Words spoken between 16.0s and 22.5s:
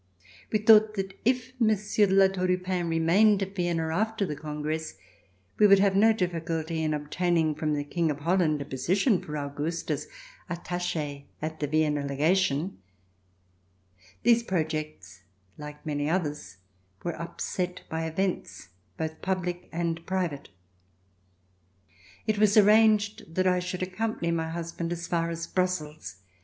others, were upset by events both public and private. It